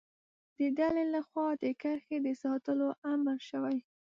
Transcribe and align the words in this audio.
د 0.57 0.59
ډلې 0.77 1.03
له 1.13 1.21
خوا 1.27 1.47
د 1.63 1.65
کرښې 1.81 2.17
د 2.25 2.27
ساتلو 2.43 2.87
امر 3.13 3.37
شوی. 3.49 3.77